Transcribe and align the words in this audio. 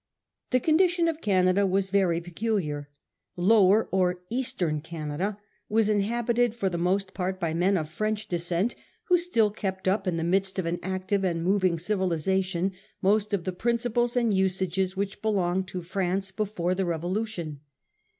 The 0.49 0.59
condition 0.59 1.07
of 1.07 1.21
Canada 1.21 1.67
was 1.67 1.91
very 1.91 2.19
peculiar. 2.19 2.89
Lower 3.35 3.87
or 3.91 4.23
Eastern 4.31 4.81
Canada 4.81 5.37
was 5.69 5.89
inhabited 5.89 6.55
for 6.55 6.69
the 6.69 6.79
most 6.79 7.13
part 7.13 7.39
by 7.39 7.53
men 7.53 7.77
of 7.77 7.87
French 7.87 8.27
descent, 8.27 8.73
who 9.09 9.17
still 9.19 9.51
kept 9.51 9.87
up 9.87 10.07
in 10.07 10.17
the 10.17 10.23
midst 10.23 10.57
of 10.57 10.65
an 10.65 10.79
active 10.81 11.23
and 11.23 11.43
moving 11.43 11.77
civilisation 11.77 12.71
most 12.99 13.31
of 13.31 13.43
the 13.43 13.53
principles 13.53 14.17
and 14.17 14.33
usages 14.33 14.97
which 14.97 15.21
belonged 15.21 15.67
to 15.67 15.83
France 15.83 16.31
before 16.31 16.73
the 16.73 16.85
Revolution. 16.87 17.59